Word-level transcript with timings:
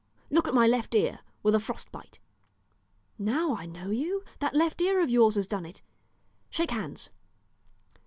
Look 0.31 0.47
at 0.47 0.55
my 0.55 0.65
left 0.65 0.95
ear, 0.95 1.19
with 1.43 1.53
a 1.53 1.59
frost 1.59 1.91
bite." 1.91 2.17
"Now 3.19 3.55
I 3.55 3.67
know 3.67 3.91
you; 3.91 4.23
that 4.39 4.55
left 4.55 4.81
ear 4.81 4.99
of 4.99 5.11
yours 5.11 5.35
has 5.35 5.45
done 5.45 5.63
it; 5.63 5.83
Shake 6.49 6.71
hands." 6.71 7.11